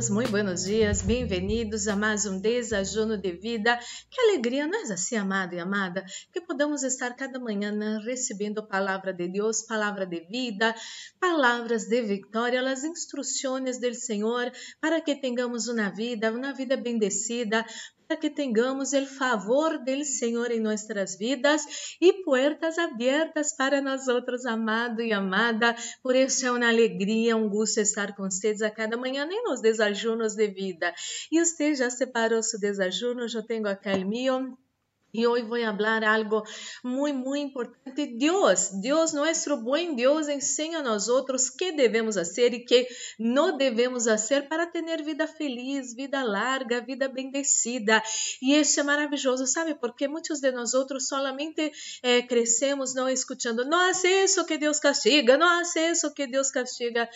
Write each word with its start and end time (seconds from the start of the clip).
todos, 0.00 0.08
muito 0.08 0.30
buenos 0.30 0.64
dias, 0.64 1.02
bem-vindos 1.02 1.86
a 1.86 1.94
mais 1.94 2.24
um 2.24 2.40
Desajuno 2.40 3.18
de 3.18 3.32
Vida. 3.32 3.78
Que 4.10 4.18
alegria, 4.22 4.66
nós 4.66 4.90
assim, 4.90 5.14
amado 5.14 5.54
e 5.54 5.58
amada, 5.58 6.02
que 6.32 6.40
podamos 6.40 6.82
estar 6.82 7.14
cada 7.14 7.38
manhã 7.38 7.70
né, 7.70 8.00
recebendo 8.02 8.66
palavra 8.66 9.12
de 9.12 9.28
Deus, 9.28 9.60
palavra 9.60 10.06
de 10.06 10.20
vida, 10.20 10.74
palavras 11.20 11.86
de 11.86 12.00
vitória, 12.00 12.62
as 12.62 12.82
instruções 12.82 13.78
do 13.78 13.92
Senhor, 13.94 14.50
para 14.80 15.02
que 15.02 15.16
tenhamos 15.16 15.68
uma 15.68 15.90
vida, 15.90 16.32
uma 16.32 16.54
vida 16.54 16.78
bendecida, 16.78 17.66
que 18.16 18.30
tenhamos 18.30 18.92
o 18.92 19.06
favor 19.06 19.78
do 19.78 20.04
Senhor 20.04 20.50
em 20.50 20.60
nossas 20.60 21.16
vidas 21.16 21.96
e 22.00 22.24
portas 22.24 22.78
abertas 22.78 23.52
para 23.52 23.80
nós 23.80 24.08
outros, 24.08 24.46
amado 24.46 25.02
e 25.02 25.12
amada. 25.12 25.74
Por 26.02 26.14
isso 26.16 26.46
é 26.46 26.50
uma 26.50 26.68
alegria, 26.68 27.36
um 27.36 27.48
gosto 27.48 27.78
estar 27.80 28.14
com 28.14 28.24
vocês 28.24 28.62
a 28.62 28.70
cada 28.70 28.96
manhã, 28.96 29.24
nem 29.24 29.42
nos 29.44 29.60
desajunos 29.60 30.34
de 30.34 30.48
vida. 30.48 30.94
E 31.30 31.44
você 31.44 31.74
já 31.74 31.90
separou 31.90 32.42
seu 32.42 32.60
desajuno? 32.60 33.26
Eu 33.32 33.46
tenho 33.46 33.66
aqui 33.68 33.90
o 33.90 34.08
meu. 34.08 34.69
Y 35.12 35.24
hoy 35.26 35.42
voy 35.42 35.62
a 35.62 35.70
hablar 35.70 36.04
algo 36.04 36.44
muy, 36.82 37.12
muy 37.12 37.40
importante. 37.40 38.12
Dios, 38.14 38.80
Dios, 38.80 39.12
nuestro 39.12 39.60
buen 39.60 39.96
Dios, 39.96 40.28
enseña 40.28 40.78
a 40.78 40.82
nosotros 40.82 41.50
qué 41.50 41.72
debemos 41.72 42.16
hacer 42.16 42.54
y 42.54 42.64
qué 42.64 42.88
no 43.18 43.56
debemos 43.56 44.06
hacer 44.06 44.48
para 44.48 44.70
tener 44.70 45.02
vida 45.02 45.26
feliz, 45.26 45.94
vida 45.94 46.22
larga, 46.22 46.80
vida 46.80 47.08
bendecida. 47.08 48.02
E 48.40 48.58
isso 48.60 48.80
é 48.80 48.82
maravilhoso, 48.82 49.46
sabe? 49.46 49.74
Porque 49.74 50.06
muitos 50.06 50.40
de 50.40 50.52
nós 50.52 50.74
outros 50.74 51.08
solamente 51.08 51.72
eh, 52.02 52.22
crescemos 52.22 52.94
não 52.94 53.08
escutando, 53.08 53.64
não 53.64 53.80
hace 53.90 54.08
isso 54.24 54.46
que 54.46 54.58
Deus 54.58 54.78
castiga, 54.78 55.36
não 55.36 55.48
hace 55.60 55.90
isso 55.90 56.14
que 56.14 56.26
Deus 56.26 56.50
castiga. 56.50 57.08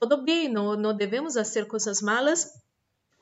Tudo 0.00 0.22
bem, 0.22 0.48
não, 0.48 0.76
não 0.76 0.96
devemos 0.96 1.34
fazer 1.34 1.66
coisas 1.66 2.00
malas, 2.00 2.52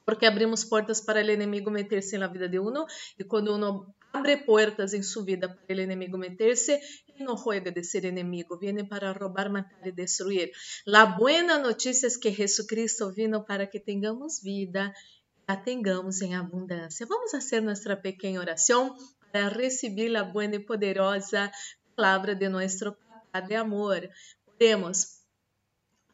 porque 0.05 0.27
abrimos 0.27 0.63
portas 0.65 1.01
para 1.01 1.21
o 1.25 1.31
inimigo 1.31 1.71
meter-se 1.71 2.19
na 2.19 2.27
vida 2.27 2.49
de 2.49 2.59
uno, 2.59 2.87
e 3.19 3.25
quando 3.25 3.55
uno 3.55 3.95
abre 4.17 4.39
puertas 4.39 4.95
en 4.95 5.05
su 5.05 5.25
vida 5.25 5.55
para 5.55 5.67
el 5.69 5.81
enemigo 5.81 6.19
meterse. 6.19 6.81
Él 7.07 7.25
no 7.25 7.37
juega 7.37 7.71
de 7.71 7.85
ser 7.85 8.07
enemigo, 8.07 8.59
viene 8.59 8.85
para 8.85 9.13
robar, 9.13 9.51
matar 9.51 9.87
y 9.87 9.93
destruir. 9.93 10.53
La 10.85 11.17
buena 11.19 11.59
noticia 11.59 12.07
es 12.07 12.19
que 12.19 12.33
Jesucristo 12.33 13.13
vino 13.13 13.45
para 13.45 13.69
que 13.69 13.81
tengamos 13.81 14.43
vida, 14.43 14.95
la 15.47 15.63
tengamos 15.63 16.21
en 16.23 16.35
abundancia. 16.35 17.07
Vamos 17.09 17.35
a 17.35 17.39
hacer 17.39 17.63
nuestra 17.63 18.03
pequeña 18.03 18.41
oración 18.41 18.93
para 19.33 19.51
recibir 19.51 20.11
la 20.11 20.23
buena 20.23 20.57
y 20.57 20.61
poderosa 20.61 21.53
palabra 21.95 22.35
de 22.35 22.49
nuestro 22.49 22.99
Padre 23.33 23.57
amor. 23.57 24.11
Oremos. 24.47 25.16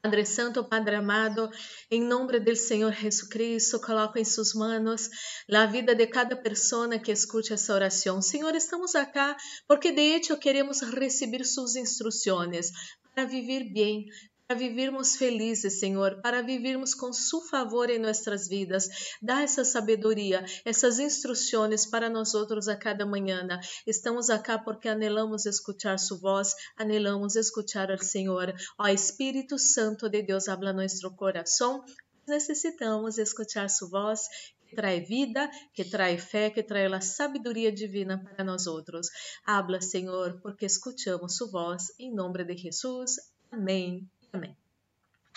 Padre 0.03 0.27
Santo, 0.27 0.65
Padre 0.65 0.97
amado, 0.97 1.49
em 1.89 2.03
nome 2.03 2.41
do 2.41 2.57
Senhor 2.57 2.93
Jesus 2.93 3.23
Cristo, 3.29 3.81
coloco 3.81 4.19
em 4.19 4.25
suas 4.25 4.53
mãos 4.53 5.09
a 5.49 5.65
vida 5.67 5.95
de 5.95 6.09
cada 6.09 6.35
pessoa 6.35 6.99
que 6.99 7.13
escute 7.13 7.53
essa 7.53 7.73
oração. 7.73 8.21
Senhor, 8.21 8.53
estamos 8.57 8.97
aqui 8.97 9.21
porque 9.69 9.93
de 9.93 10.01
hecho 10.01 10.37
queremos 10.37 10.83
receber 10.83 11.45
suas 11.45 11.77
instruções 11.77 12.73
para 13.15 13.27
viver 13.27 13.73
bem, 13.73 14.07
para 14.53 14.59
vivermos 14.59 15.17
felizes, 15.17 15.81
Senhor, 15.81 16.21
para 16.21 16.43
vivermos 16.43 16.93
com 16.93 17.11
Su 17.11 17.41
favor 17.41 17.89
em 17.89 17.99
nossas 17.99 18.47
vidas. 18.47 19.17
Dá 19.23 19.41
essa 19.41 19.65
sabedoria, 19.65 20.45
essas 20.63 20.99
instruções 20.99 21.87
para 21.87 22.11
nós 22.11 22.35
outros 22.35 22.69
a 22.69 22.77
cada 22.77 23.07
manhã. 23.07 23.49
Estamos 23.87 24.29
aqui 24.29 24.53
porque 24.63 24.91
anelamos 24.91 25.47
escutar 25.47 25.99
Sua 25.99 26.19
voz, 26.19 26.55
anelamos 26.77 27.35
escutar 27.35 27.91
o 27.91 28.05
Senhor. 28.05 28.53
Ó 28.79 28.87
Espírito 28.89 29.59
Santo 29.59 30.07
de 30.07 30.21
Deus, 30.21 30.49
habla 30.49 30.75
nosso 30.75 31.11
coração. 31.17 31.83
Necessitamos 32.29 33.17
escutar 33.17 33.71
Sua 33.71 33.89
voz 33.89 34.29
que 34.69 34.77
traz 34.77 35.09
vida, 35.09 35.51
que 35.73 35.83
traz 35.83 36.23
fé, 36.23 36.51
que 36.51 36.63
traz 36.63 36.93
a 36.93 37.01
sabedoria 37.01 37.73
divina 37.73 38.23
para 38.23 38.45
nós 38.45 38.67
outros. 38.67 39.09
Habla, 39.47 39.81
Senhor, 39.81 40.39
porque 40.43 40.67
escutamos 40.67 41.37
Sua 41.37 41.49
voz. 41.49 41.85
Em 41.99 42.15
nome 42.15 42.45
de 42.45 42.55
Jesus. 42.55 43.17
Amém. 43.51 44.07
Amém. 44.33 44.57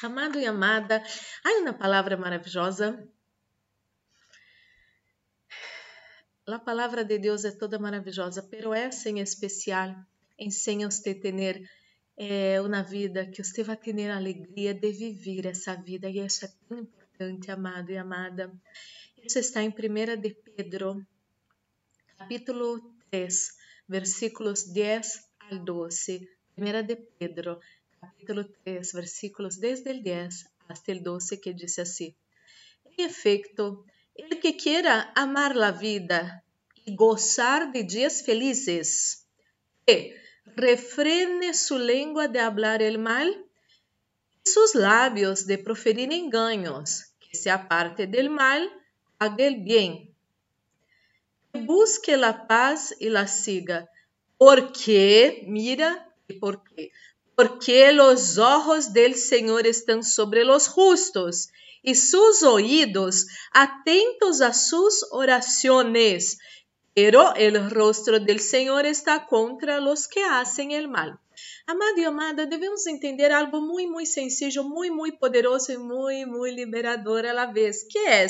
Amado 0.01 0.39
e 0.39 0.45
amada, 0.45 1.03
há 1.43 1.49
uma 1.59 1.73
palavra 1.73 2.15
maravilhosa. 2.15 3.07
A 6.47 6.59
palavra 6.59 7.03
de 7.03 7.17
Deus 7.17 7.43
é 7.43 7.51
toda 7.51 7.77
maravilhosa, 7.79 8.41
pero 8.43 8.73
essa 8.73 9.09
em 9.09 9.19
especial 9.19 9.95
ensina 10.39 10.89
você 10.89 11.09
a 11.09 11.19
ter 11.19 11.69
é, 12.17 12.61
uma 12.61 12.83
vida 12.83 13.25
que 13.25 13.43
você 13.43 13.63
vai 13.63 13.75
ter 13.75 14.09
a 14.09 14.15
alegria 14.15 14.73
de 14.73 14.91
viver 14.91 15.47
essa 15.47 15.75
vida 15.75 16.09
e 16.09 16.19
isso 16.19 16.45
é 16.45 16.51
tão 16.67 16.79
importante, 16.79 17.51
amado 17.51 17.91
e 17.91 17.97
amada. 17.97 18.53
Isso 19.23 19.39
está 19.39 19.61
em 19.61 19.69
1 19.69 20.21
de 20.21 20.35
Pedro, 20.35 21.05
capítulo 22.17 22.95
3, 23.09 23.57
versículos 23.89 24.63
10 24.71 25.29
al 25.51 25.59
12. 25.59 26.29
1 26.57 26.83
de 26.85 26.95
Pedro, 26.95 27.59
capítulo 28.05 28.47
3, 28.63 28.93
versículos 28.93 29.59
desde 29.59 29.91
el 29.91 30.03
10 30.03 30.49
hasta 30.67 30.91
el 30.91 31.03
12, 31.03 31.41
que 31.41 31.53
dice 31.53 31.81
así. 31.81 32.15
En 32.85 33.05
efecto, 33.05 33.85
el 34.15 34.39
que 34.39 34.55
quiera 34.55 35.11
amar 35.15 35.55
la 35.55 35.71
vida 35.71 36.43
y 36.85 36.95
gozar 36.95 37.71
de 37.71 37.83
días 37.83 38.23
felices, 38.23 39.25
que 39.85 40.15
refrene 40.55 41.53
su 41.53 41.79
lengua 41.79 42.27
de 42.27 42.39
hablar 42.39 42.81
el 42.81 42.99
mal 42.99 43.45
y 44.43 44.49
sus 44.49 44.75
labios 44.75 45.47
de 45.47 45.57
proferir 45.57 46.13
engaños, 46.13 47.05
que 47.19 47.35
se 47.35 47.49
aparte 47.49 48.07
del 48.07 48.29
mal, 48.29 48.71
haga 49.19 49.45
el 49.45 49.63
bien, 49.63 50.13
que 51.51 51.59
busque 51.61 52.17
la 52.17 52.47
paz 52.47 52.95
y 52.99 53.09
la 53.09 53.27
siga, 53.27 53.89
porque, 54.37 55.43
mira, 55.47 56.13
por 56.39 56.63
qué, 56.63 56.91
porque 57.35 57.91
los 57.91 58.37
ojos 58.37 58.93
del 58.93 59.15
Señor 59.15 59.67
están 59.67 60.03
sobre 60.03 60.43
los 60.45 60.67
justos 60.67 61.49
y 61.81 61.95
sus 61.95 62.43
oídos 62.43 63.27
atentos 63.51 64.41
a 64.41 64.53
sus 64.53 65.05
oraciones, 65.11 66.39
pero 66.93 67.35
el 67.35 67.69
rostro 67.69 68.19
del 68.19 68.39
Senhor 68.39 68.85
está 68.85 69.27
contra 69.27 69.79
los 69.79 70.07
que 70.07 70.23
hacen 70.23 70.71
el 70.71 70.87
mal. 70.87 71.19
Amado 71.67 71.97
e 71.97 72.05
amada, 72.05 72.45
devemos 72.45 72.85
entender 72.87 73.31
algo 73.31 73.59
muito, 73.59 73.91
muito 73.91 74.09
sencillo, 74.09 74.63
muito, 74.63 74.95
muito 74.95 75.19
poderoso 75.19 75.71
e 75.71 75.77
muito, 75.77 76.29
muito 76.29 76.55
liberador 76.55 77.25
a 77.25 77.33
la 77.33 77.47
vez, 77.47 77.83
que 77.83 77.99
é 77.99 78.27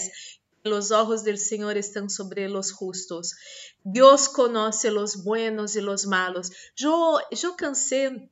los 0.64 0.90
ojos 0.92 1.24
del 1.24 1.38
Señor 1.38 1.78
están 1.78 2.10
sobre 2.10 2.50
los 2.50 2.72
justos. 2.72 3.36
Dios 3.84 4.30
conoce 4.30 4.90
los 4.90 5.24
buenos 5.24 5.76
y 5.76 5.82
los 5.82 6.08
malos. 6.08 6.52
Yo 6.76 7.20
cansé 7.56 8.30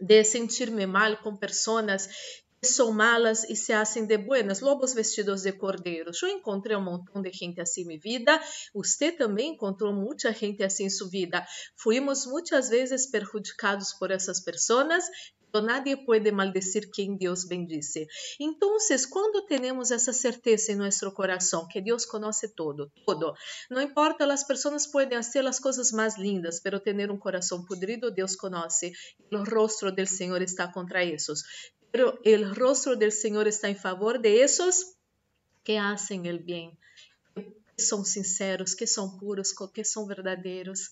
de 0.00 0.24
sentir-me 0.24 0.86
mal 0.86 1.16
com 1.18 1.36
pessoas 1.36 2.08
que 2.62 2.68
são 2.68 2.92
malas 2.92 3.44
e 3.44 3.56
se 3.56 3.72
hacen 3.72 4.04
de 4.04 4.18
buenas, 4.18 4.60
lobos 4.60 4.92
vestidos 4.92 5.42
de 5.42 5.52
cordeiros. 5.52 6.22
Eu 6.22 6.28
encontrei 6.28 6.76
um 6.76 6.84
montão 6.84 7.22
de 7.22 7.32
gente 7.32 7.58
assim 7.60 7.90
em 7.90 7.98
vida, 7.98 8.38
você 8.74 9.10
também 9.10 9.54
encontrou 9.54 9.94
muita 9.94 10.30
gente 10.32 10.62
assim 10.62 10.84
em 10.84 10.90
sua 10.90 11.08
vida. 11.08 11.46
Fuimos 11.76 12.26
muitas 12.26 12.68
vezes 12.68 13.10
perjudicados 13.10 13.94
por 13.94 14.10
essas 14.10 14.40
pessoas 14.40 15.04
Nadie 15.54 15.96
pode 15.96 16.30
maldecir 16.30 16.90
quem 16.90 17.16
Deus 17.16 17.44
bendice. 17.44 18.06
Então, 18.38 18.76
quando 19.10 19.46
temos 19.46 19.90
essa 19.90 20.12
certeza 20.12 20.72
em 20.72 20.76
nosso 20.76 21.10
coração 21.12 21.66
que 21.66 21.80
Deus 21.80 22.04
conhece 22.04 22.54
todo, 22.54 22.92
todo, 23.04 23.34
não 23.70 23.80
importa, 23.80 24.30
as 24.32 24.44
pessoas 24.44 24.86
podem 24.86 25.22
ser 25.22 25.46
as 25.46 25.58
coisas 25.58 25.90
mais 25.92 26.16
lindas, 26.16 26.60
pero 26.60 26.78
ter 26.78 27.10
um 27.10 27.18
coração 27.18 27.64
podrido, 27.64 28.10
Deus 28.10 28.36
conhece. 28.36 28.92
O 29.32 29.42
rostro 29.42 29.90
do 29.90 30.06
Senhor 30.06 30.42
está 30.42 30.68
contra 30.68 31.04
esses. 31.04 31.42
Pero 31.90 32.18
o 32.24 32.54
rostro 32.54 32.96
do 32.96 33.10
Senhor 33.10 33.46
está 33.46 33.68
em 33.68 33.74
favor 33.74 34.18
de 34.18 34.28
esses 34.28 34.96
que 35.64 35.76
hacen 35.76 36.26
el 36.26 36.38
bem, 36.38 36.76
que 37.34 37.82
são 37.82 38.04
sinceros, 38.04 38.74
que 38.74 38.86
são 38.86 39.18
puros, 39.18 39.52
que 39.74 39.84
são 39.84 40.06
verdadeiros. 40.06 40.90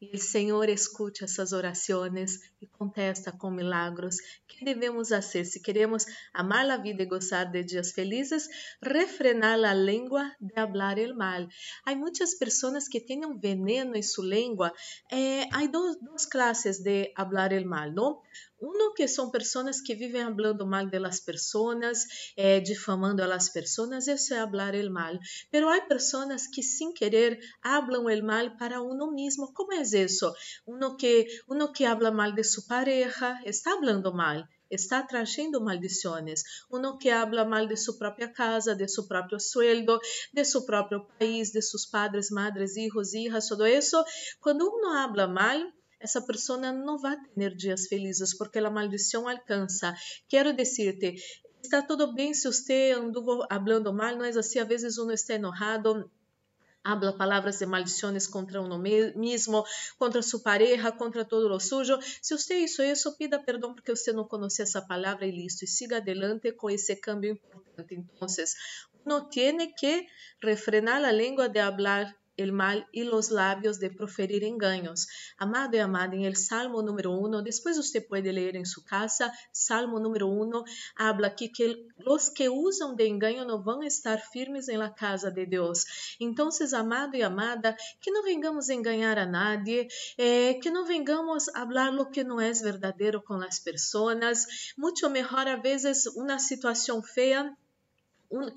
E 0.00 0.14
o 0.14 0.18
Senhor 0.18 0.68
escute 0.68 1.24
essas 1.24 1.52
orações 1.52 2.38
e 2.62 2.66
contesta 2.68 3.32
com 3.32 3.50
milagros. 3.50 4.16
que 4.46 4.64
devemos 4.64 5.08
fazer 5.08 5.44
se 5.44 5.60
queremos 5.60 6.04
amar 6.32 6.70
a 6.70 6.76
vida 6.76 7.02
e 7.02 7.06
gozar 7.06 7.50
de 7.50 7.64
dias 7.64 7.90
felizes? 7.90 8.48
Refrenar 8.80 9.58
a 9.64 9.74
língua 9.74 10.32
de 10.40 10.56
hablar 10.56 10.98
el 10.98 11.14
mal. 11.16 11.48
Há 11.84 11.96
muitas 11.96 12.36
pessoas 12.36 12.86
que 12.86 13.00
têm 13.00 13.26
um 13.26 13.36
veneno 13.36 13.96
em 13.96 14.02
sua 14.02 14.26
língua. 14.26 14.72
Eh, 15.10 15.48
há 15.52 15.66
duas 15.66 16.26
classes 16.26 16.78
de 16.78 17.12
hablar 17.16 17.52
el 17.52 17.66
mal, 17.66 17.90
não? 17.92 18.22
Uno 18.60 18.92
que 18.92 19.06
são 19.06 19.30
pessoas 19.30 19.80
que 19.80 19.94
vivem 19.94 20.34
falando 20.34 20.66
mal 20.66 20.88
de 20.90 20.98
las 20.98 21.22
eh, 22.36 22.60
difamando 22.60 23.22
a 23.22 23.26
las 23.26 23.48
personas, 23.50 24.08
isso 24.08 24.34
é 24.34 24.38
hablar 24.38 24.74
el 24.74 24.90
mal. 24.90 25.18
Pero 25.50 25.68
há 25.68 25.80
pessoas 25.82 26.48
que 26.48 26.62
sem 26.62 26.92
querer 26.92 27.38
hablam 27.62 28.08
el 28.08 28.22
mal 28.22 28.56
para 28.56 28.82
uno 28.82 29.12
mismo. 29.12 29.52
Como 29.52 29.72
é 29.72 29.82
isso? 29.82 30.34
Uno 30.66 30.96
que 30.96 31.26
uno 31.46 31.72
que 31.72 31.84
habla 31.84 32.10
mal 32.10 32.34
de 32.34 32.42
sua 32.42 32.64
pareja 32.66 33.40
está 33.44 33.72
hablando 33.72 34.12
mal 34.12 34.48
está 34.70 35.06
trayendo 35.06 35.60
maldiciones. 35.60 36.44
Uno 36.68 36.98
que 36.98 37.10
habla 37.10 37.44
mal 37.44 37.68
de 37.68 37.76
su 37.76 37.98
propia 37.98 38.32
casa, 38.32 38.74
de 38.74 38.88
su 38.88 39.08
propio 39.08 39.40
sueldo, 39.40 40.00
de 40.32 40.44
su 40.44 40.66
propio 40.66 41.08
país, 41.18 41.52
de 41.52 41.62
sus 41.62 41.86
padres, 41.86 42.30
madres, 42.30 42.76
hijos, 42.76 43.14
hijas, 43.14 43.48
todo 43.48 43.64
eso. 43.64 44.04
Cuando 44.40 44.70
uno 44.70 44.94
habla 44.98 45.26
mal, 45.26 45.74
essa 46.00 46.20
pessoa 46.20 46.58
não 46.72 46.98
vai 46.98 47.16
ter 47.34 47.54
dias 47.54 47.86
felizes 47.86 48.36
porque 48.36 48.58
a 48.58 48.70
maldição 48.70 49.28
alcança. 49.28 49.94
Quero 50.28 50.52
dizer-te, 50.52 51.16
está 51.62 51.82
tudo 51.82 52.14
bem 52.14 52.32
se 52.34 52.46
você 52.46 52.92
andou 52.96 53.46
falando 53.48 53.92
mal, 53.92 54.16
não 54.16 54.24
é 54.24 54.30
assim, 54.30 54.58
às 54.58 54.68
vezes 54.68 54.98
uno 54.98 55.12
está 55.12 55.34
enojado, 55.34 56.10
habla 56.84 57.16
palavras 57.16 57.58
de 57.58 57.66
maldições 57.66 58.26
contra 58.26 58.62
uno 58.62 58.78
mesmo, 58.78 59.64
contra 59.98 60.22
sua 60.22 60.40
pareja, 60.40 60.92
contra 60.92 61.24
todo 61.24 61.52
o 61.52 61.60
sujo. 61.60 61.98
Se 62.22 62.36
você 62.36 62.60
hizo 62.60 62.82
isso, 62.82 63.16
pida 63.16 63.38
perdão 63.38 63.74
porque 63.74 63.94
você 63.94 64.12
não 64.12 64.24
conhecia 64.24 64.62
essa 64.62 64.80
palavra 64.80 65.26
e 65.26 65.30
listo. 65.30 65.64
E 65.64 65.68
siga 65.68 65.98
adelante 65.98 66.52
com 66.52 66.70
esse 66.70 66.96
cambio 66.96 67.32
importante. 67.32 67.94
Então, 67.94 68.28
uno 69.04 69.28
tiene 69.28 69.74
que 69.74 70.06
refrenar 70.42 71.04
a 71.04 71.12
língua 71.12 71.48
de 71.48 71.58
hablar 71.58 72.16
el 72.38 72.52
mal 72.52 72.88
y 72.92 73.02
los 73.04 73.30
labios 73.30 73.78
de 73.80 73.90
proferir 73.90 74.44
engaños. 74.44 75.08
Amado 75.36 75.76
y 75.76 75.80
amada, 75.80 76.14
en 76.14 76.22
el 76.22 76.36
Salmo 76.36 76.82
número 76.82 77.10
uno, 77.12 77.42
después 77.42 77.76
usted 77.76 78.06
puede 78.06 78.32
leer 78.32 78.56
en 78.56 78.64
su 78.64 78.84
casa, 78.84 79.32
Salmo 79.52 80.00
número 80.00 80.28
uno, 80.28 80.64
habla 80.96 81.28
aquí 81.28 81.52
que 81.52 81.86
los 81.98 82.30
que 82.30 82.48
usan 82.48 82.96
de 82.96 83.06
engaño 83.06 83.44
no 83.44 83.58
a 83.68 83.86
estar 83.86 84.20
firmes 84.20 84.68
en 84.68 84.78
la 84.78 84.94
casa 84.94 85.30
de 85.30 85.46
Dios. 85.46 85.86
Entonces, 86.18 86.72
amado 86.72 87.16
y 87.16 87.22
amada, 87.22 87.76
que 88.00 88.10
no 88.10 88.22
vengamos 88.22 88.70
a 88.70 88.74
engañar 88.74 89.18
a 89.18 89.26
nadie, 89.26 89.88
eh, 90.16 90.58
que 90.62 90.70
no 90.70 90.86
vengamos 90.86 91.48
a 91.54 91.62
hablar 91.62 91.92
lo 91.92 92.10
que 92.10 92.24
no 92.24 92.40
es 92.40 92.62
verdadero 92.62 93.24
con 93.24 93.40
las 93.40 93.60
personas, 93.60 94.46
mucho 94.76 95.10
mejor 95.10 95.48
a 95.48 95.56
veces 95.56 96.06
una 96.14 96.38
situación 96.38 97.02
fea 97.02 97.56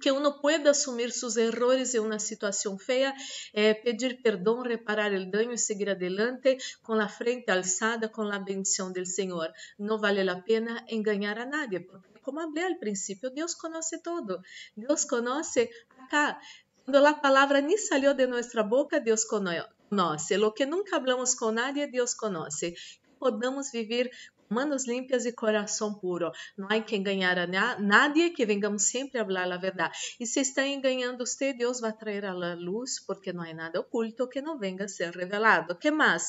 que 0.02 0.12
uno 0.12 0.40
pueda 0.42 0.72
assumir 0.72 1.12
seus 1.12 1.38
errores 1.38 1.94
em 1.96 2.00
uma 2.00 2.20
situação 2.20 2.78
feia, 2.78 3.14
é, 3.54 3.74
pedir 3.74 4.22
perdão, 4.22 4.62
reparar 4.62 5.12
o 5.14 5.26
dano 5.32 5.54
e 5.54 5.58
seguir 5.58 5.90
adelante 5.90 6.58
com 6.84 6.94
a 6.94 7.08
frente 7.08 7.50
alçada, 7.50 8.10
com 8.10 8.24
a 8.24 8.40
bendição 8.40 8.92
do 8.92 9.06
Senhor. 9.06 9.52
Não 9.80 9.98
vale 9.98 10.30
a 10.30 10.36
pena 10.42 10.86
enganar 10.90 11.40
a 11.40 11.46
nadie, 11.46 11.80
porque 11.80 12.12
como 12.22 12.42
falei 12.42 12.66
al 12.66 12.78
princípio, 12.78 13.30
Deus 13.32 13.56
conhece 13.56 14.02
todo. 14.02 14.42
Deus 14.76 15.06
conhece 15.06 15.70
acá. 15.98 16.40
Quando 16.86 17.06
a 17.06 17.14
palavra 17.14 17.62
nem 17.62 17.78
saiu 17.78 18.14
de 18.14 18.28
nossa 18.28 18.64
boca, 18.64 19.00
Deus 19.00 19.24
conhece. 19.26 20.38
Lo 20.38 20.54
que 20.54 20.66
nunca 20.66 20.98
hablamos 20.98 21.36
com 21.36 21.52
nadie, 21.52 21.88
Deus 21.88 22.14
conhece. 22.14 22.76
Podamos 23.20 23.72
viver 23.72 24.10
manos 24.52 24.88
limpias 24.88 25.26
e 25.26 25.32
coração 25.32 25.94
puro. 25.94 26.32
Não 26.58 26.68
há 26.70 26.80
que 26.82 26.96
enganar 26.96 27.38
a 27.40 27.48
nadie, 27.80 28.32
que 28.32 28.46
vengamos 28.46 28.84
sempre 28.84 29.20
a 29.20 29.26
falar 29.26 29.52
a 29.52 29.58
verdade. 29.58 29.98
E 30.20 30.26
se 30.26 30.42
está 30.42 30.68
enganando 30.68 31.26
você, 31.26 31.54
Deus 31.54 31.80
vai 31.80 31.94
trazer 31.94 32.26
a 32.26 32.34
luz, 32.56 33.00
porque 33.06 33.34
não 33.34 33.44
há 33.44 33.54
nada 33.54 33.80
oculto 33.80 34.28
que 34.28 34.42
não 34.42 34.60
venga 34.60 34.86
a 34.86 34.88
ser 34.88 35.12
revelado. 35.16 35.76
que 35.76 35.90
mais? 35.90 36.24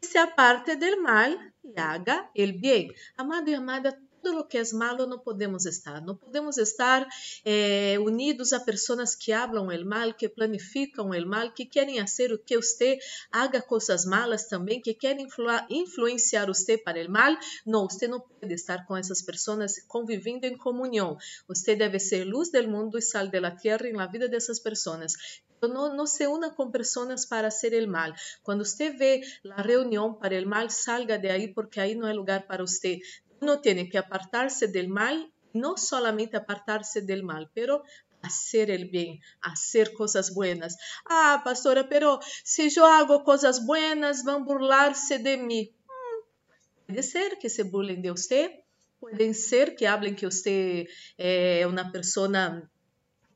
Se 0.00 0.18
aparte 0.18 0.76
del 0.76 1.00
mal 1.02 1.32
e 1.64 1.80
haga 1.80 2.30
el 2.34 2.52
bien. 2.52 2.92
Amado 3.16 3.50
e 3.50 3.54
amada, 3.54 3.98
todo 4.26 4.38
lo 4.38 4.48
que 4.48 4.58
es 4.58 4.74
malo 4.74 5.06
no 5.06 5.22
podemos 5.22 5.66
estar. 5.66 6.02
No 6.02 6.18
podemos 6.18 6.58
estar 6.58 7.06
eh, 7.44 7.96
unidos 8.00 8.52
a 8.52 8.64
pessoas 8.64 9.14
que 9.14 9.32
hablam 9.32 9.70
el 9.70 9.84
mal, 9.84 10.16
que 10.16 10.28
planificam 10.28 11.14
el 11.14 11.26
mal, 11.26 11.54
que 11.54 11.68
querem 11.68 12.00
fazer 12.00 12.32
o 12.32 12.42
que 12.42 12.56
você 12.56 12.98
haga 13.30 13.60
coisas 13.62 14.04
malas 14.04 14.48
também, 14.48 14.82
que 14.82 14.94
querem 14.94 15.26
influ 15.26 15.46
influenciar 15.70 16.46
você 16.46 16.76
para 16.76 16.98
el 16.98 17.08
mal. 17.08 17.36
Não, 17.64 17.88
você 17.88 18.08
não 18.08 18.20
pode 18.20 18.52
estar 18.52 18.84
com 18.84 18.96
essas 18.96 19.22
pessoas 19.22 19.74
convivendo 19.86 20.44
em 20.44 20.56
comunhão. 20.56 21.16
Você 21.46 21.76
deve 21.76 22.00
ser 22.00 22.24
luz 22.24 22.50
del 22.50 22.68
mundo 22.68 22.98
e 22.98 23.02
sal 23.02 23.28
de 23.28 23.38
la 23.38 23.52
tierra 23.52 23.88
na 23.92 24.06
vida 24.06 24.28
dessas 24.28 24.58
pessoas. 24.58 25.12
Não, 25.62 25.94
não, 25.96 26.06
se 26.06 26.26
una 26.26 26.50
com 26.50 26.70
pessoas 26.70 27.24
para 27.24 27.50
ser 27.50 27.72
el 27.72 27.88
mal. 27.88 28.12
Quando 28.42 28.64
você 28.64 28.90
vê 28.90 29.22
a 29.50 29.62
reunião 29.62 30.14
para 30.14 30.34
el 30.34 30.46
mal, 30.46 30.68
salga 30.68 31.18
de 31.18 31.28
aí 31.28 31.48
porque 31.54 31.80
aí 31.80 31.94
não 31.94 32.06
é 32.06 32.12
lugar 32.12 32.46
para 32.46 32.64
você. 32.64 33.00
Uno 33.40 33.60
tiene 33.60 33.88
que 33.88 33.98
apartarse 33.98 34.68
del 34.68 34.88
mal, 34.88 35.32
no 35.52 35.76
solamente 35.76 36.36
apartarse 36.36 37.02
del 37.02 37.22
mal, 37.22 37.50
pero 37.54 37.82
hacer 38.22 38.70
el 38.70 38.86
bien, 38.86 39.20
hacer 39.40 39.92
cosas 39.92 40.34
buenas. 40.34 40.76
Ah, 41.08 41.42
pastora, 41.44 41.88
pero 41.88 42.20
si 42.44 42.70
yo 42.70 42.86
hago 42.86 43.24
cosas 43.24 43.64
buenas, 43.64 44.24
van 44.24 44.42
a 44.42 44.44
burlarse 44.44 45.18
de 45.18 45.36
mí. 45.36 45.72
Hmm, 45.86 46.86
puede 46.86 47.02
ser 47.02 47.38
que 47.38 47.48
se 47.48 47.62
burlen 47.62 48.02
de 48.02 48.10
usted, 48.10 48.50
puede 49.00 49.32
ser 49.34 49.76
que 49.76 49.86
hablen 49.86 50.16
que 50.16 50.26
usted 50.26 50.80
es 50.80 50.88
eh, 51.18 51.66
una 51.66 51.92
persona 51.92 52.70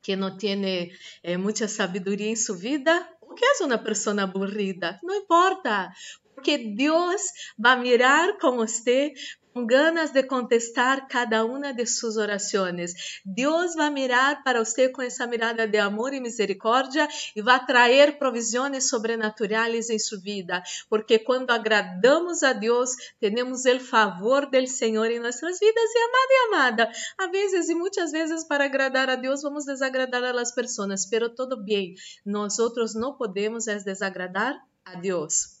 que 0.01 0.17
no 0.17 0.37
tiene 0.37 0.91
eh, 1.23 1.37
mucha 1.37 1.67
sabiduría 1.67 2.29
en 2.29 2.37
su 2.37 2.57
vida, 2.57 3.17
o 3.21 3.35
que 3.35 3.45
es 3.53 3.61
una 3.61 3.83
persona 3.83 4.23
aburrida. 4.23 4.99
No 5.03 5.15
importa, 5.15 5.95
porque 6.41 6.57
Deus 6.57 7.21
vai 7.55 7.79
mirar 7.79 8.39
com 8.39 8.55
você 8.55 9.13
com 9.53 9.67
ganas 9.67 10.11
de 10.11 10.23
contestar 10.23 11.07
cada 11.07 11.45
uma 11.45 11.73
de 11.73 11.85
suas 11.85 12.17
orações. 12.17 12.93
Deus 13.23 13.75
vai 13.75 13.91
mirar 13.91 14.43
para 14.43 14.63
você 14.63 14.89
com 14.89 15.01
essa 15.03 15.27
mirada 15.27 15.67
de 15.67 15.77
amor 15.77 16.13
e 16.13 16.21
misericórdia 16.21 17.07
e 17.35 17.41
vai 17.43 17.63
trazer 17.63 18.17
provisões 18.17 18.89
sobrenaturais 18.89 19.89
em 19.89 19.99
sua 19.99 20.19
vida, 20.19 20.63
porque 20.89 21.19
quando 21.19 21.51
agradamos 21.51 22.41
a 22.43 22.53
Deus, 22.53 22.91
temos 23.19 23.65
o 23.65 23.79
favor 23.79 24.49
do 24.49 24.65
Senhor 24.65 25.11
em 25.11 25.19
nossas 25.19 25.59
vidas. 25.59 25.91
E 25.93 25.99
amada 25.99 26.31
e 26.31 26.47
amada, 26.47 26.91
a 27.19 27.27
vezes 27.27 27.69
e 27.69 27.75
muitas 27.75 28.11
vezes 28.11 28.45
para 28.45 28.65
agradar 28.65 29.09
a 29.09 29.15
Deus 29.15 29.43
vamos 29.43 29.65
desagradar 29.65 30.23
a 30.23 30.31
las 30.31 30.51
pessoas, 30.53 31.05
pero 31.05 31.29
todo 31.29 31.61
bem. 31.61 31.93
Nós 32.25 32.57
outros 32.57 32.95
não 32.95 33.13
podemos 33.13 33.65
desagradar 33.65 34.59
a 34.85 34.95
Deus. 34.95 35.60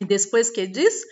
E 0.00 0.04
depois 0.04 0.50
que 0.50 0.66
diz, 0.66 1.04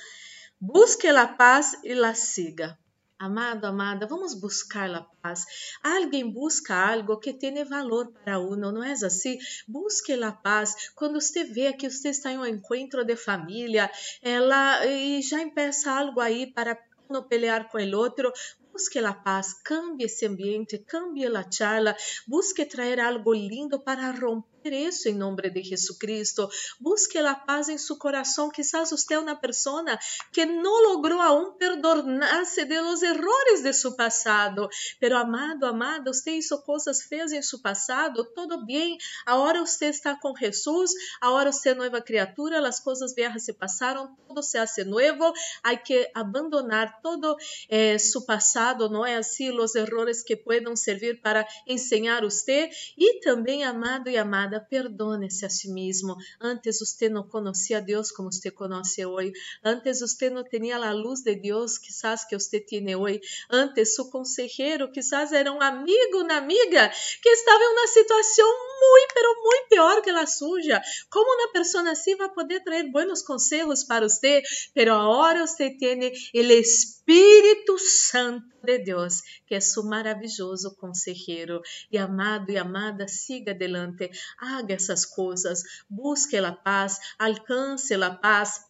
busque 0.61 1.09
a 1.09 1.27
paz 1.27 1.77
e 1.83 1.95
la 1.95 2.15
siga. 2.15 2.79
Amado, 3.19 3.65
amada, 3.65 4.07
vamos 4.07 4.35
buscar 4.35 4.95
a 4.95 5.01
paz. 5.23 5.47
Alguém 5.83 6.31
busca 6.31 6.75
algo 6.75 7.19
que 7.19 7.33
tenha 7.33 7.65
valor 7.65 8.13
para 8.13 8.39
uno, 8.39 8.71
não 8.71 8.85
é 8.85 8.93
assim? 8.93 9.39
Busque 9.67 10.13
a 10.13 10.33
paz. 10.33 10.91
Quando 10.95 11.19
você 11.19 11.43
vê 11.43 11.73
que 11.73 11.89
você 11.89 12.11
está 12.11 12.31
em 12.31 12.39
um 12.39 12.45
encontro 12.45 13.05
de 13.05 13.17
família, 13.17 13.91
ela 14.21 14.85
e 14.85 15.23
já 15.23 15.41
empieza 15.41 15.91
algo 15.91 16.21
aí 16.21 16.53
para 16.53 16.79
não 17.09 17.23
pelear 17.23 17.71
com 17.71 17.79
o 17.79 17.97
outro, 17.97 18.31
busque 18.77 18.99
a 18.99 19.15
paz, 19.15 19.55
cambie 19.65 20.05
esse 20.05 20.27
ambiente, 20.27 20.77
cambie 20.77 21.25
a 21.35 21.51
charla, 21.51 21.97
busque 22.27 22.67
trazer 22.67 23.01
algo 23.01 23.33
lindo 23.33 23.81
para 23.81 24.11
romper 24.11 24.57
isso 24.73 25.09
em 25.09 25.15
nome 25.15 25.49
de 25.51 25.63
Jesucristo. 25.63 26.49
Busque 26.81 27.19
a 27.19 27.35
paz 27.35 27.69
em 27.69 27.79
seu 27.79 27.97
coração. 27.97 28.51
Quizás 28.51 28.91
você 28.91 29.15
é 29.15 29.19
uma 29.19 29.37
pessoa 29.37 29.85
que 30.33 30.45
não 30.45 30.93
logrou 30.93 31.21
aún 31.21 31.53
perdonar-se 31.59 32.65
de 32.65 32.81
los 32.81 33.03
errores 33.03 33.63
de 33.63 33.73
seu 33.73 33.93
passado. 33.93 34.69
Pero 34.99 35.17
amado, 35.17 35.67
amada, 35.67 36.13
você 36.13 36.33
hizo 36.33 36.61
coisas 36.63 37.03
feias 37.03 37.33
em 37.33 37.43
seu 37.43 37.61
passado, 37.61 38.25
todo 38.35 38.65
bem. 38.65 38.99
Agora 39.25 39.65
você 39.65 39.87
está 39.87 40.17
com 40.17 40.35
Jesus, 40.37 40.93
agora 41.21 41.53
você 41.53 41.71
é 41.71 41.75
nova 41.75 42.01
criatura, 42.01 42.67
as 42.67 42.81
coisas 42.81 43.15
viejas 43.15 43.45
se 43.45 43.53
passaram, 43.53 44.17
todo 44.27 44.43
se 44.43 44.59
hace 44.59 44.85
novo. 44.85 45.33
Há 45.63 45.77
que 45.77 46.11
abandonar 46.15 47.01
todo 47.01 47.37
eh, 47.69 47.99
seu 47.99 48.23
passado, 48.23 48.66
não 48.75 49.05
é 49.05 49.17
assim? 49.17 49.51
Os 49.51 49.75
errores 49.75 50.23
que 50.23 50.37
podem 50.37 50.75
servir 50.77 51.21
para 51.21 51.47
ensinar 51.67 52.23
você. 52.23 52.71
E 52.97 53.21
também, 53.21 53.65
amado 53.65 54.09
e 54.09 54.17
amada, 54.17 54.61
perdone-se 54.61 55.45
a 55.45 55.51
si 55.51 55.71
mesmo. 55.73 56.17
Antes 56.41 56.81
você 56.81 57.09
não 57.09 57.29
conhecia 57.29 57.81
Deus 57.81 58.11
como 58.11 58.33
você 58.33 58.51
conhece 58.51 59.05
hoje. 59.05 59.33
Antes 59.65 60.01
você 60.01 60.31
não 60.31 60.45
tinha 60.45 60.77
a 60.77 60.93
luz 60.93 61.23
de 61.23 61.35
Deus, 61.37 61.79
quizás 61.79 62.25
que 62.25 62.39
você 62.39 62.61
tem 62.61 62.95
hoje. 62.95 63.21
Antes 63.51 63.95
seu 63.95 64.07
consejero, 64.11 64.91
quizás 64.91 65.33
era 65.33 65.53
um 65.53 65.61
amigo, 65.61 66.23
uma 66.23 66.37
amiga 66.37 66.91
que 67.23 67.29
estava 67.29 67.63
em 67.63 67.73
uma 67.73 67.87
situação 67.87 68.47
muito, 68.47 69.15
pero 69.15 69.43
muito 69.43 69.69
pior 69.69 70.03
que 70.03 70.11
a 70.11 70.27
suja. 70.27 70.81
Como 71.11 71.31
uma 71.43 71.53
pessoa 71.53 71.89
assim 71.91 72.17
vai 72.17 72.29
poder 72.31 72.61
trazer 72.61 72.91
bons 72.91 73.23
conselhos 73.23 73.85
para 73.85 74.09
você? 74.09 74.43
Pero 74.75 74.95
agora 74.95 75.47
você 75.47 75.71
tem 75.71 75.99
o 75.99 76.39
Espírito 76.39 76.96
Santo 77.79 78.47
de 78.63 78.79
Deus, 78.79 79.23
que 79.47 79.55
é 79.55 79.61
su 79.61 79.85
maravilhoso 79.85 80.75
consejero. 80.77 81.63
E 81.91 81.99
amado 81.99 82.51
e 82.51 82.57
amada, 82.57 83.07
siga 83.07 83.53
adelante, 83.53 84.11
haga 84.39 84.75
essas 84.75 85.07
coisas, 85.07 85.63
busque 85.89 86.37
a 86.37 86.53
paz, 86.53 86.99
alcance 87.19 87.95
a 87.95 88.11
paz, 88.11 88.67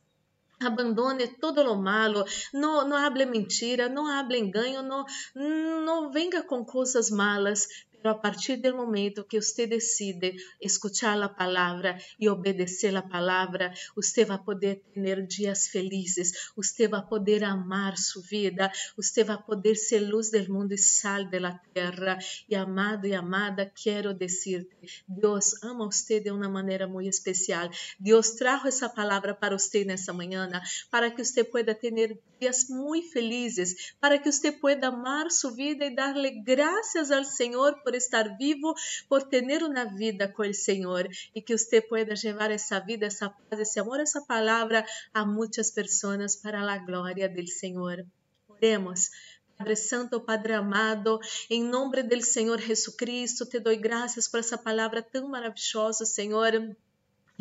Abandone 0.58 1.28
todo 1.38 1.62
lo 1.62 1.76
malo, 1.76 2.24
não, 2.54 2.88
não 2.88 2.96
hable 2.96 3.26
mentira, 3.26 3.90
não 3.90 4.06
hable 4.06 4.38
engano, 4.38 5.04
não, 5.34 5.84
não 5.84 6.10
venga 6.10 6.42
com 6.42 6.64
coisas 6.64 7.10
malas, 7.10 7.68
Pero 8.02 8.14
a 8.14 8.18
partir 8.18 8.56
do 8.56 8.76
momento 8.76 9.24
que 9.24 9.40
você 9.40 9.66
decide 9.66 10.34
escuchar 10.60 11.20
a 11.22 11.28
palavra 11.28 11.98
e 12.18 12.28
obedecer 12.28 12.94
a 12.96 13.02
palavra, 13.02 13.72
você 13.94 14.24
vai 14.24 14.38
poder 14.38 14.82
ter 14.94 15.26
dias 15.26 15.66
felizes, 15.66 16.52
você 16.54 16.86
vai 16.86 17.04
poder 17.04 17.42
amar 17.42 17.96
sua 17.96 18.22
vida, 18.22 18.70
você 18.96 19.24
vai 19.24 19.42
poder 19.42 19.74
ser 19.74 20.00
luz 20.00 20.30
do 20.30 20.52
mundo 20.52 20.72
e 20.72 20.78
sal 20.78 21.24
da 21.28 21.58
terra. 21.74 22.18
E 22.48 22.54
amado 22.54 23.06
e 23.06 23.14
amada, 23.14 23.70
quero 23.74 24.14
dizer-te, 24.14 25.04
Deus 25.08 25.62
ama 25.62 25.86
você 25.86 26.20
de 26.20 26.30
uma 26.30 26.48
maneira 26.48 26.86
muito 26.86 27.08
especial. 27.08 27.68
Deus 27.98 28.30
trajo 28.30 28.68
essa 28.68 28.88
palavra 28.88 29.34
para 29.34 29.58
você 29.58 29.84
nessa 29.84 30.12
manhã, 30.12 30.48
para 30.90 31.10
que 31.10 31.24
você 31.24 31.42
pueda 31.42 31.74
ter 31.74 32.18
dias 32.38 32.68
muito 32.68 33.10
felizes, 33.12 33.94
para 34.00 34.18
que 34.18 34.30
você 34.30 34.52
pueda 34.52 34.88
amar 34.88 35.30
sua 35.30 35.52
vida 35.52 35.84
e 35.84 35.94
dar-lhe 35.94 36.42
graças 36.42 37.10
ao 37.10 37.24
Senhor 37.24 37.82
por 37.82 37.95
estar 37.96 38.36
vivo, 38.36 38.74
por 39.08 39.22
ter 39.22 39.62
uma 39.62 39.84
vida 39.84 40.28
com 40.28 40.42
o 40.42 40.54
Senhor 40.54 41.08
e 41.34 41.42
que 41.42 41.56
você 41.56 41.80
pueda 41.80 42.14
levar 42.22 42.50
essa 42.50 42.78
vida, 42.78 43.06
essa 43.06 43.30
paz, 43.30 43.60
esse 43.60 43.80
amor, 43.80 44.00
essa 44.00 44.20
palavra 44.20 44.84
a 45.12 45.24
muitas 45.24 45.70
pessoas 45.70 46.36
para 46.36 46.60
a 46.60 46.78
glória 46.78 47.28
do 47.28 47.46
Senhor. 47.46 48.04
Oremos. 48.48 49.10
Padre 49.56 49.76
Santo, 49.76 50.20
Padre 50.20 50.52
amado, 50.52 51.18
em 51.48 51.64
nome 51.64 52.02
do 52.02 52.22
Senhor 52.22 52.60
Jesus 52.60 52.94
Cristo, 52.94 53.46
te 53.46 53.58
dou 53.58 53.74
graças 53.78 54.28
por 54.28 54.40
essa 54.40 54.58
palavra 54.58 55.02
tão 55.02 55.28
maravilhosa, 55.28 56.04
Senhor 56.04 56.76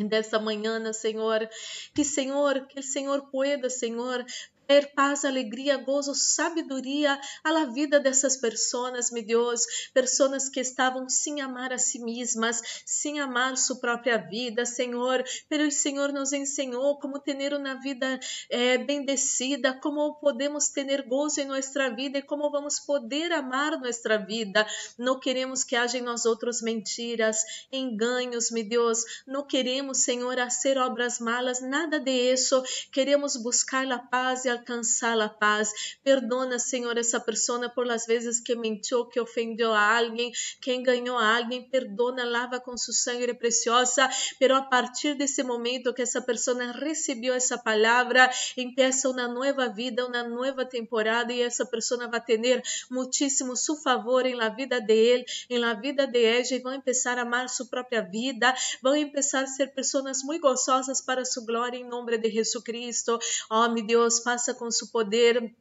dessa 0.04 0.38
manhã, 0.38 0.92
Senhor. 0.92 1.48
Que, 1.94 2.04
Senhor, 2.04 2.66
que 2.66 2.80
o 2.80 2.82
Senhor 2.82 3.30
pueda, 3.30 3.70
Senhor, 3.70 4.24
ter 4.66 4.92
paz, 4.94 5.24
alegria, 5.24 5.76
gozo, 5.76 6.14
sabedoria 6.14 7.18
la 7.44 7.64
vida 7.64 7.98
dessas 7.98 8.36
pessoas, 8.36 9.10
meu 9.10 9.24
Deus, 9.24 9.66
pessoas 9.94 10.48
que 10.48 10.60
estavam 10.60 11.08
sem 11.08 11.40
amar 11.40 11.72
a 11.72 11.78
si 11.78 11.98
mesmas, 11.98 12.60
sem 12.84 13.20
amar 13.20 13.56
sua 13.56 13.76
própria 13.76 14.18
vida, 14.18 14.66
Senhor, 14.66 15.24
pero 15.48 15.66
o 15.66 15.70
Senhor 15.70 16.12
nos 16.12 16.32
ensinou 16.32 16.98
como 16.98 17.18
ter 17.18 17.54
uma 17.54 17.74
vida 17.80 18.20
eh, 18.50 18.78
bendecida, 18.78 19.74
como 19.80 20.14
podemos 20.16 20.68
ter 20.68 21.02
gozo 21.02 21.40
em 21.40 21.46
nossa 21.46 21.88
vida 21.90 22.18
e 22.18 22.22
como 22.22 22.50
vamos 22.50 22.80
poder 22.80 23.32
amar 23.32 23.80
nossa 23.80 24.18
vida. 24.18 24.66
Não 24.98 25.18
queremos 25.18 25.64
que 25.64 25.76
haja 25.76 25.98
em 25.98 26.02
nós 26.02 26.26
outros 26.26 26.60
mentiras, 26.60 27.38
enganos, 27.72 28.50
meu 28.50 28.68
Deus, 28.68 29.04
não 29.26 29.46
queremos, 29.46 29.98
Senhor, 29.98 30.36
fazer 30.36 30.78
obras 30.78 31.18
malas, 31.20 31.60
nada 31.60 31.98
de 32.00 32.10
isso. 32.10 32.62
Queremos 32.92 33.36
buscar 33.36 33.90
a 33.90 33.98
paz 33.98 34.44
e 34.44 34.48
a 34.48 34.55
alcançar 34.56 35.20
a 35.20 35.28
paz. 35.28 35.72
Perdona, 36.02 36.58
Senhor, 36.58 36.96
essa 36.96 37.20
pessoa 37.20 37.68
por 37.68 37.90
as 37.90 38.06
vezes 38.06 38.40
que 38.40 38.54
mentiu, 38.54 39.06
que 39.06 39.20
ofendeu 39.20 39.72
a 39.72 39.98
alguém, 39.98 40.32
que 40.60 40.72
enganou 40.72 41.18
a 41.18 41.36
alguém. 41.38 41.68
Perdona, 41.68 42.24
lava 42.24 42.60
com 42.60 42.76
sua 42.76 42.94
sangue 42.94 43.34
preciosa. 43.34 44.08
Pero 44.38 44.54
a 44.54 44.62
partir 44.62 45.14
desse 45.14 45.42
momento 45.42 45.94
que 45.94 46.02
essa 46.02 46.20
pessoa 46.20 46.72
recebeu 46.72 47.34
essa 47.34 47.58
palavra, 47.58 48.30
empieza 48.56 49.08
uma 49.08 49.28
nova 49.28 49.68
vida, 49.68 50.06
uma 50.06 50.22
nova 50.22 50.64
temporada 50.64 51.32
e 51.32 51.42
essa 51.42 51.64
pessoa 51.66 52.08
vai 52.08 52.20
ter 52.20 52.62
muitíssimo 52.90 53.56
su 53.56 53.76
favor 53.76 54.26
em 54.26 54.34
la 54.34 54.48
vida 54.48 54.80
de 54.80 54.94
ele, 54.94 55.24
em 55.50 55.58
la 55.58 55.74
vida 55.74 56.06
de 56.06 56.22
ella 56.22 56.36
e 56.50 56.58
vão 56.58 56.80
começar 56.80 57.18
a 57.18 57.22
amar 57.22 57.48
sua 57.48 57.66
própria 57.66 58.02
vida, 58.02 58.54
vão 58.82 58.92
começar 59.08 59.42
a 59.42 59.46
ser 59.46 59.68
pessoas 59.68 60.22
muito 60.22 60.42
gostosas 60.42 61.00
para 61.00 61.24
sua 61.24 61.44
glória 61.44 61.78
em 61.78 61.84
nome 61.84 62.18
de 62.18 62.30
Jesus 62.30 62.62
Cristo. 62.62 63.18
Oh, 63.50 63.68
meu 63.68 63.86
Deus, 63.86 64.20
faça 64.20 64.45
com 64.54 64.70
seu 64.70 64.88
poder 64.88 65.54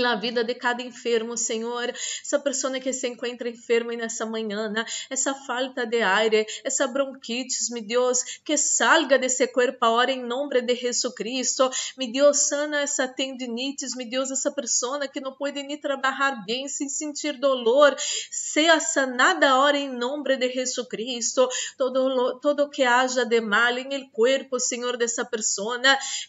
na 0.00 0.16
vida 0.16 0.42
de 0.44 0.54
cada 0.54 0.82
enfermo, 0.82 1.36
Senhor, 1.36 1.88
essa 1.88 2.38
pessoa 2.38 2.78
que 2.80 2.92
se 2.92 3.08
encontra 3.08 3.48
enferma 3.48 3.94
nessa 3.94 4.26
manhã, 4.26 4.68
né? 4.68 4.84
essa 5.08 5.34
falta 5.34 5.86
de 5.86 6.02
ar, 6.02 6.30
essa 6.64 6.86
bronquites, 6.86 7.70
meu 7.70 7.82
Deus, 7.82 8.22
que 8.44 8.56
salga 8.56 9.18
desse 9.18 9.46
corpo 9.48 9.84
agora 9.84 10.10
em 10.10 10.22
nome 10.22 10.60
de 10.60 10.74
Jesus 10.74 11.14
Cristo, 11.14 11.70
meu 11.96 12.10
Deus, 12.10 12.48
sana 12.48 12.80
essa 12.80 13.06
tendinites, 13.06 13.94
meu 13.94 14.08
Deus, 14.08 14.30
essa 14.30 14.50
pessoa 14.50 15.06
que 15.08 15.20
não 15.20 15.32
pode 15.32 15.62
nem 15.62 15.78
trabalhar 15.78 16.44
bem 16.44 16.68
sem 16.68 16.88
sentir 16.88 17.38
dolor, 17.38 17.94
seja 18.30 18.80
sanada 18.80 19.50
agora 19.50 19.76
em 19.76 19.88
nome 19.88 20.36
de 20.36 20.50
Jesus 20.50 20.86
Cristo, 20.88 21.48
todo 21.76 22.38
todo 22.40 22.70
que 22.70 22.82
haja 22.82 23.24
de 23.24 23.40
mal 23.40 23.76
em 23.78 23.92
el 23.94 24.10
corpo, 24.10 24.58
Senhor, 24.58 24.96
dessa 24.96 25.24
pessoa, 25.24 25.80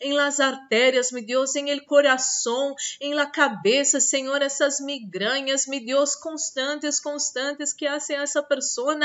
em 0.01 0.13
las 0.13 0.39
artérias, 0.39 1.11
meu 1.11 1.25
Deus, 1.25 1.55
em 1.55 1.69
el 1.69 1.85
coração, 1.85 2.75
em 2.99 3.13
la 3.13 3.25
cabeça, 3.25 3.54
cabeça, 3.55 3.99
Senhor, 3.99 4.41
essas 4.41 4.79
migrañas, 4.79 5.65
meu 5.65 5.83
Deus, 5.83 6.15
constantes, 6.15 6.99
constantes, 6.99 7.73
que 7.73 7.87
hacen 7.87 8.17
a 8.17 8.23
essa 8.23 8.43
pessoa 8.43 8.95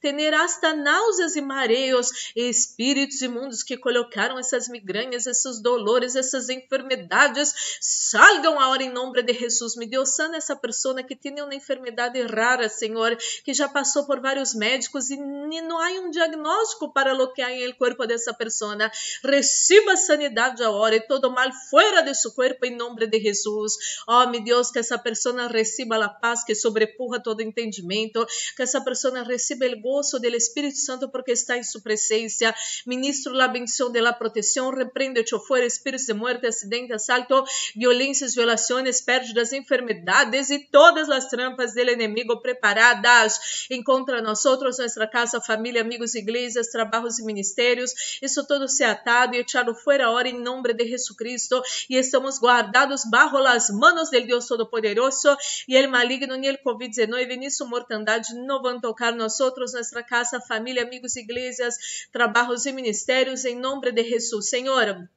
ter 0.00 0.34
hasta 0.34 0.74
náuseas 0.74 1.36
e 1.36 1.40
mareos, 1.40 2.32
e 2.34 2.48
espíritos 2.48 3.22
imundos 3.22 3.62
que 3.62 3.76
colocaram 3.76 4.38
essas 4.38 4.68
migrañas, 4.68 5.26
esses 5.26 5.60
dolores, 5.60 6.16
essas 6.16 6.48
enfermidades, 6.48 7.78
salgam 7.80 8.58
agora 8.58 8.82
em 8.82 8.92
nome 8.92 9.22
de 9.22 9.32
Jesus, 9.32 9.76
meu 9.76 9.88
Deus, 9.88 10.10
sana 10.10 10.36
essa 10.36 10.56
pessoa 10.56 11.02
que 11.02 11.14
tem 11.14 11.40
uma 11.40 11.54
enfermidade 11.54 12.20
rara, 12.22 12.68
Senhor, 12.68 13.16
que 13.44 13.54
já 13.54 13.68
passou 13.68 14.06
por 14.06 14.20
vários 14.20 14.54
médicos 14.54 15.10
e 15.10 15.16
não 15.16 15.78
há 15.78 15.88
um 16.00 16.10
diagnóstico 16.10 16.92
para 16.92 17.12
lo 17.12 17.32
que 17.32 17.42
há 17.42 17.52
em 17.52 17.62
el 17.62 17.76
corpo 17.76 18.06
dessa 18.06 18.34
pessoa. 18.34 18.76
Receba 19.22 19.96
sanidade 19.96 20.62
agora 20.62 20.96
e 20.96 21.00
todo 21.00 21.30
mal 21.30 21.50
fora 21.70 22.02
de 22.02 22.14
seu 22.14 22.32
corpo 22.32 22.66
em 22.66 22.76
nome 22.76 23.06
de 23.06 23.20
Jesus. 23.20 23.99
Oh, 24.06 24.26
meu 24.28 24.42
Deus, 24.42 24.70
que 24.70 24.78
essa 24.78 24.98
pessoa 24.98 25.46
receba 25.48 26.02
a 26.04 26.08
paz 26.08 26.42
que 26.44 26.54
sobrepuja 26.54 27.20
todo 27.20 27.42
entendimento, 27.42 28.26
que 28.56 28.62
essa 28.62 28.80
pessoa 28.80 29.22
receba 29.22 29.66
o 29.66 29.80
gozo 29.80 30.18
do 30.18 30.26
Espírito 30.28 30.78
Santo 30.78 31.08
porque 31.08 31.32
está 31.32 31.56
em 31.56 31.62
sua 31.62 31.80
presença. 31.80 32.54
Ministro 32.86 33.34
la 33.34 33.48
bendición 33.48 33.92
de 33.92 34.00
la 34.00 34.12
protección, 34.12 34.74
reprende 34.74 35.24
o 35.32 35.38
fuera 35.38 35.66
espíritos 35.66 36.06
de 36.06 36.14
muerte, 36.14 36.46
acidente, 36.46 36.92
assalto, 36.92 37.44
violências, 37.76 38.34
violações, 38.34 39.00
pérdidas, 39.00 39.52
enfermedades 39.52 40.50
e 40.50 40.58
todas 40.58 41.08
as 41.10 41.28
trampas 41.28 41.74
do 41.74 41.80
inimigo 41.80 42.40
preparadas. 42.40 43.66
Encontra 43.70 44.22
nós 44.22 44.44
outros, 44.44 44.78
nossa 44.78 45.06
casa, 45.06 45.40
família, 45.40 45.82
amigos, 45.82 46.14
igrejas, 46.14 46.68
trabalhos 46.68 47.18
e 47.18 47.24
ministérios. 47.24 48.18
Isso 48.22 48.46
todo 48.46 48.68
se 48.68 48.84
atado 48.84 49.34
e 49.34 49.40
echado 49.40 49.74
fora 49.74 50.06
agora 50.06 50.28
em 50.28 50.40
nome 50.40 50.72
de 50.72 50.86
Jesus 50.86 51.16
Cristo 51.16 51.62
e 51.88 51.96
estamos 51.96 52.38
guardados 52.38 53.02
bajo 53.10 53.38
las 53.38 53.70
mãos 53.70 53.89
manos 53.90 54.10
del 54.10 54.26
Dios 54.26 54.46
Todopoderoso 54.46 55.36
y 55.66 55.74
el 55.76 55.88
maligno 55.88 56.36
ni 56.36 56.46
el 56.46 56.62
COVID-19 56.62 57.38
ni 57.38 57.50
su 57.50 57.66
mortandad 57.66 58.22
no 58.36 58.62
van 58.62 58.76
a 58.76 58.80
tocar 58.80 59.16
nosotros, 59.16 59.72
nuestra 59.72 60.06
casa, 60.06 60.40
familia, 60.40 60.84
amigos, 60.84 61.16
iglesias, 61.16 62.06
trabajos 62.12 62.66
y 62.66 62.72
ministerios 62.72 63.44
en 63.44 63.60
nombre 63.60 63.90
de 63.90 64.04
Jesús. 64.04 64.48
Señor, 64.48 65.08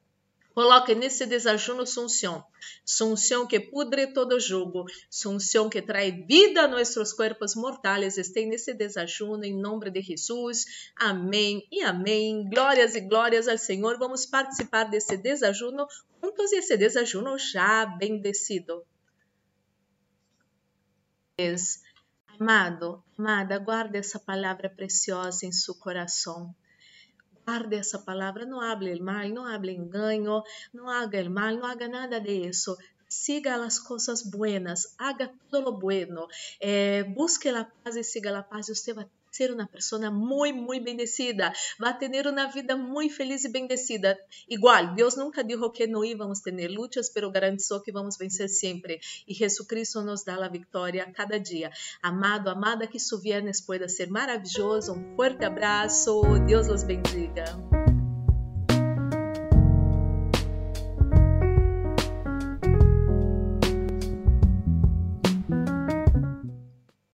Coloque 0.54 0.94
nesse 0.94 1.26
desajuno 1.26 1.84
sunção, 1.84 2.44
sunção 2.84 3.44
que 3.44 3.58
pudre 3.58 4.06
todo 4.06 4.38
jugo, 4.38 4.84
sunção 5.10 5.68
que 5.68 5.82
traz 5.82 6.14
vida 6.28 6.62
a 6.62 6.68
nossos 6.68 7.12
corpos 7.12 7.56
mortais. 7.56 8.16
Esteja 8.16 8.46
nesse 8.46 8.72
desajuno 8.72 9.44
em 9.44 9.52
nome 9.52 9.90
de 9.90 10.00
Jesus. 10.00 10.64
Amém 10.94 11.66
e 11.72 11.82
amém. 11.82 12.48
Glórias 12.48 12.94
e 12.94 13.00
glórias 13.00 13.48
ao 13.48 13.58
Senhor. 13.58 13.98
Vamos 13.98 14.26
participar 14.26 14.84
desse 14.84 15.16
desajuno 15.16 15.88
juntos 16.34 16.52
e 16.52 16.56
esse 16.56 16.76
desajuno 16.76 17.38
já 17.38 17.86
bendecido. 17.86 18.84
Amado, 22.38 23.02
amada, 23.16 23.58
guarde 23.58 23.98
essa 23.98 24.18
palavra 24.18 24.68
preciosa 24.68 25.46
em 25.46 25.52
seu 25.52 25.74
coração 25.76 26.54
guarde 27.46 27.76
essa 27.76 27.98
palavra, 27.98 28.46
não 28.46 28.58
hable 28.58 28.98
mal, 29.02 29.28
não 29.28 29.44
hable 29.44 29.72
engano, 29.72 30.42
não 30.72 30.88
haga 30.88 31.28
mal, 31.28 31.54
não 31.54 31.66
haga 31.66 31.86
nada 31.86 32.18
de 32.18 32.48
isso. 32.48 32.74
Siga 33.06 33.62
as 33.62 33.78
coisas 33.78 34.22
buenas, 34.22 34.94
haga 34.98 35.30
todo 35.50 35.70
lo 35.70 35.78
bueno, 35.78 36.26
eh, 36.58 37.02
busque 37.02 37.50
a 37.50 37.64
paz 37.64 37.96
e 37.96 38.02
siga 38.02 38.38
a 38.38 38.42
paz 38.42 38.68
e 38.68 38.74
você 38.74 38.94
vai 38.94 39.06
ser 39.34 39.50
uma 39.50 39.66
pessoa 39.66 40.10
muito, 40.10 40.58
muito 40.58 40.84
bendecida, 40.84 41.52
vai 41.78 41.96
ter 41.96 42.26
uma 42.26 42.46
vida 42.46 42.76
muito 42.76 43.14
feliz 43.14 43.44
e 43.44 43.48
bendecida. 43.48 44.18
Igual, 44.48 44.94
Deus 44.94 45.16
nunca 45.16 45.42
disse 45.42 45.70
que 45.70 45.86
não 45.86 46.04
íamos 46.04 46.40
ter 46.40 46.68
lutas, 46.68 47.08
pero 47.08 47.30
garantizou 47.30 47.80
que 47.80 47.92
vamos 47.92 48.16
vencer 48.16 48.48
sempre. 48.48 49.00
E 49.26 49.34
Jesucristo 49.34 50.02
nos 50.02 50.24
dá 50.24 50.34
a 50.36 50.48
vitória 50.48 51.10
cada 51.12 51.38
dia. 51.38 51.70
Amado, 52.02 52.48
amada, 52.48 52.86
que 52.86 52.98
su 52.98 53.18
viernes 53.18 53.60
pueda 53.60 53.88
ser 53.88 54.08
maravilhoso. 54.10 54.92
Um 54.92 55.16
forte 55.16 55.44
abraço. 55.44 56.22
Deus 56.46 56.68
os 56.68 56.82
bendiga. 56.82 57.44